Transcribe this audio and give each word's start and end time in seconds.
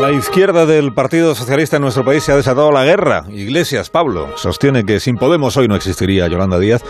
La 0.00 0.12
izquierda 0.12 0.64
del 0.64 0.94
Partido 0.94 1.34
Socialista 1.34 1.76
en 1.76 1.82
nuestro 1.82 2.06
país 2.06 2.24
se 2.24 2.32
ha 2.32 2.36
desatado 2.36 2.72
la 2.72 2.86
guerra. 2.86 3.24
Iglesias, 3.28 3.90
Pablo, 3.90 4.28
sostiene 4.34 4.84
que 4.84 4.98
sin 4.98 5.16
Podemos 5.16 5.58
hoy 5.58 5.68
no 5.68 5.76
existiría 5.76 6.26
Yolanda 6.26 6.58
Díaz. 6.58 6.82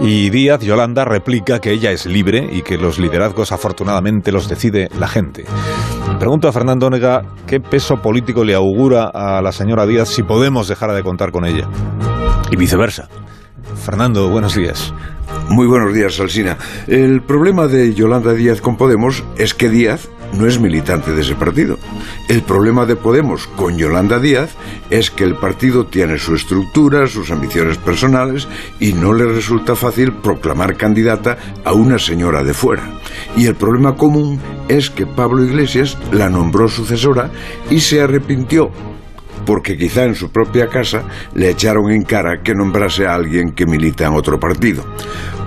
Y 0.00 0.30
Díaz, 0.30 0.62
Yolanda, 0.62 1.04
replica 1.04 1.60
que 1.60 1.70
ella 1.70 1.92
es 1.92 2.06
libre 2.06 2.44
y 2.50 2.62
que 2.62 2.76
los 2.76 2.98
liderazgos 2.98 3.52
afortunadamente 3.52 4.32
los 4.32 4.48
decide 4.48 4.88
la 4.98 5.06
gente. 5.06 5.44
Pregunto 6.18 6.48
a 6.48 6.52
Fernando 6.52 6.88
Onega 6.88 7.22
qué 7.46 7.60
peso 7.60 8.02
político 8.02 8.42
le 8.42 8.54
augura 8.54 9.12
a 9.14 9.40
la 9.40 9.52
señora 9.52 9.86
Díaz 9.86 10.08
si 10.08 10.24
Podemos 10.24 10.66
dejara 10.66 10.92
de 10.92 11.04
contar 11.04 11.30
con 11.30 11.44
ella. 11.44 11.68
Y 12.50 12.56
viceversa. 12.56 13.08
Fernando, 13.76 14.28
buenos 14.28 14.56
días. 14.56 14.92
Muy 15.48 15.68
buenos 15.68 15.94
días, 15.94 16.18
Alsina. 16.18 16.58
El 16.88 17.22
problema 17.22 17.68
de 17.68 17.94
Yolanda 17.94 18.32
Díaz 18.32 18.60
con 18.60 18.76
Podemos 18.76 19.22
es 19.38 19.54
que 19.54 19.68
Díaz 19.68 20.08
no 20.32 20.46
es 20.46 20.60
militante 20.60 21.12
de 21.12 21.22
ese 21.22 21.34
partido. 21.34 21.78
El 22.28 22.42
problema 22.42 22.86
de 22.86 22.96
Podemos 22.96 23.46
con 23.46 23.76
Yolanda 23.76 24.18
Díaz 24.18 24.50
es 24.90 25.10
que 25.10 25.24
el 25.24 25.36
partido 25.36 25.86
tiene 25.86 26.18
su 26.18 26.34
estructura, 26.34 27.06
sus 27.06 27.30
ambiciones 27.30 27.78
personales 27.78 28.48
y 28.80 28.92
no 28.92 29.12
le 29.12 29.26
resulta 29.26 29.74
fácil 29.74 30.12
proclamar 30.12 30.76
candidata 30.76 31.38
a 31.64 31.72
una 31.72 31.98
señora 31.98 32.44
de 32.44 32.54
fuera. 32.54 32.82
Y 33.36 33.46
el 33.46 33.54
problema 33.54 33.96
común 33.96 34.40
es 34.68 34.90
que 34.90 35.06
Pablo 35.06 35.44
Iglesias 35.44 35.96
la 36.12 36.28
nombró 36.28 36.68
sucesora 36.68 37.30
y 37.70 37.80
se 37.80 38.00
arrepintió 38.00 38.70
porque 39.46 39.78
quizá 39.78 40.04
en 40.04 40.14
su 40.14 40.30
propia 40.30 40.68
casa 40.68 41.04
le 41.34 41.50
echaron 41.50 41.90
en 41.90 42.02
cara 42.02 42.42
que 42.42 42.54
nombrase 42.54 43.06
a 43.06 43.14
alguien 43.14 43.52
que 43.52 43.64
milita 43.64 44.06
en 44.06 44.14
otro 44.14 44.38
partido. 44.38 44.84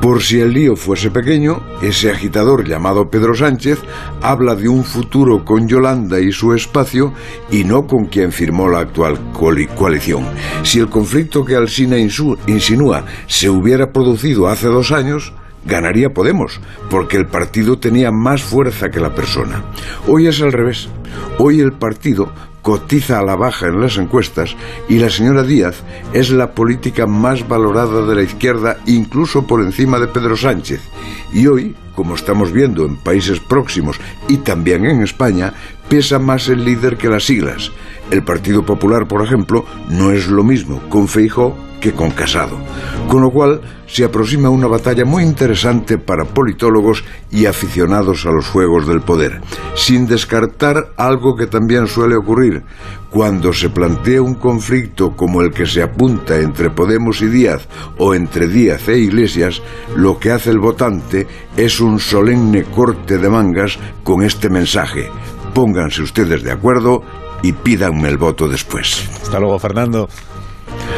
Por 0.01 0.23
si 0.23 0.39
el 0.39 0.53
lío 0.53 0.77
fuese 0.77 1.11
pequeño, 1.11 1.61
ese 1.81 2.09
agitador 2.09 2.65
llamado 2.65 3.09
Pedro 3.09 3.35
Sánchez 3.35 3.79
habla 4.21 4.55
de 4.55 4.69
un 4.69 4.85
futuro 4.85 5.43
con 5.43 5.67
Yolanda 5.67 6.21
y 6.21 6.31
su 6.31 6.53
espacio 6.53 7.13
y 7.51 7.65
no 7.65 7.85
con 7.85 8.05
quien 8.05 8.31
firmó 8.31 8.69
la 8.69 8.79
actual 8.79 9.19
coalición. 9.33 10.25
Si 10.63 10.79
el 10.79 10.87
conflicto 10.87 11.43
que 11.43 11.57
Alsina 11.57 11.97
insinúa 11.97 13.05
se 13.27 13.49
hubiera 13.49 13.91
producido 13.91 14.47
hace 14.47 14.67
dos 14.67 14.93
años, 14.93 15.33
ganaría 15.65 16.13
Podemos, 16.13 16.59
porque 16.89 17.17
el 17.17 17.27
partido 17.27 17.79
tenía 17.79 18.11
más 18.11 18.41
fuerza 18.41 18.89
que 18.89 18.99
la 18.99 19.13
persona. 19.13 19.63
Hoy 20.07 20.27
es 20.27 20.41
al 20.41 20.51
revés. 20.51 20.89
Hoy 21.37 21.59
el 21.59 21.73
partido 21.73 22.31
cotiza 22.61 23.19
a 23.19 23.23
la 23.23 23.35
baja 23.35 23.67
en 23.67 23.79
las 23.81 23.97
encuestas 23.97 24.55
y 24.87 24.99
la 24.99 25.09
señora 25.09 25.43
Díaz 25.43 25.81
es 26.13 26.29
la 26.29 26.51
política 26.51 27.07
más 27.07 27.47
valorada 27.47 28.05
de 28.05 28.15
la 28.15 28.21
izquierda 28.21 28.77
incluso 28.85 29.47
por 29.47 29.61
encima 29.61 29.99
de 29.99 30.07
Pedro 30.07 30.35
Sánchez. 30.35 30.81
Y 31.33 31.47
hoy, 31.47 31.75
como 31.95 32.15
estamos 32.15 32.51
viendo 32.51 32.85
en 32.85 32.97
países 32.97 33.39
próximos 33.39 33.99
y 34.27 34.37
también 34.37 34.85
en 34.85 35.01
España, 35.01 35.53
pesa 35.89 36.19
más 36.19 36.47
el 36.49 36.65
líder 36.65 36.97
que 36.97 37.09
las 37.09 37.23
siglas. 37.23 37.71
El 38.11 38.23
Partido 38.23 38.65
Popular, 38.65 39.07
por 39.07 39.23
ejemplo, 39.23 39.65
no 39.89 40.11
es 40.11 40.27
lo 40.27 40.43
mismo 40.43 40.81
con 40.89 41.07
Feijó 41.07 41.55
que 41.79 41.93
con 41.93 42.11
Casado. 42.11 42.57
Con 43.07 43.21
lo 43.21 43.31
cual 43.31 43.61
se 43.87 44.03
aproxima 44.03 44.49
una 44.49 44.67
batalla 44.67 45.05
muy 45.05 45.23
interesante 45.23 45.97
para 45.97 46.25
politólogos 46.25 47.03
y 47.31 47.45
aficionados 47.45 48.25
a 48.25 48.31
los 48.31 48.47
juegos 48.47 48.87
del 48.87 49.01
poder, 49.01 49.41
sin 49.75 50.05
descartar 50.05 50.91
algo 50.97 51.35
que 51.35 51.47
también 51.47 51.87
suele 51.87 52.15
ocurrir. 52.15 52.63
Cuando 53.09 53.53
se 53.53 53.69
plantea 53.69 54.21
un 54.21 54.35
conflicto 54.35 55.15
como 55.15 55.41
el 55.41 55.51
que 55.51 55.65
se 55.65 55.81
apunta 55.81 56.37
entre 56.37 56.69
Podemos 56.69 57.21
y 57.21 57.27
Díaz 57.27 57.67
o 57.97 58.13
entre 58.13 58.47
Díaz 58.47 58.87
e 58.87 58.99
Iglesias, 58.99 59.61
lo 59.95 60.19
que 60.19 60.31
hace 60.31 60.51
el 60.51 60.59
votante 60.59 61.27
es 61.57 61.79
un 61.79 61.99
solemne 61.99 62.63
corte 62.63 63.17
de 63.17 63.29
mangas 63.29 63.79
con 64.03 64.21
este 64.21 64.49
mensaje. 64.49 65.09
Pónganse 65.55 66.03
ustedes 66.03 66.43
de 66.43 66.51
acuerdo 66.51 67.01
y 67.41 67.53
pídanme 67.53 68.09
el 68.09 68.17
voto 68.17 68.47
después. 68.47 69.09
Hasta 69.21 69.39
luego, 69.39 69.59
Fernando. 69.59 70.09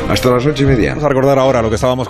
Hasta 0.09 0.30
las 0.30 0.45
ocho 0.45 0.64
y 0.64 0.66
media. 0.66 0.89
Vamos 0.89 1.06
a 1.06 1.09
recordar 1.09 1.39
ahora 1.39 1.61
lo 1.61 1.70
que 1.70 1.75
estábamos 1.75 2.08
contando. 2.08 2.09